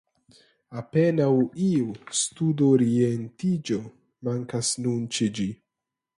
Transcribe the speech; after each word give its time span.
Apenaŭ 0.79 1.27
iu 1.65 1.91
studorientiĝo 2.21 3.79
mankas 4.29 4.75
nun 4.89 5.07
ĉe 5.17 5.31
ĝi. 5.39 5.49